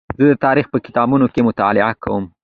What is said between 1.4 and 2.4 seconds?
مطالعه کوم.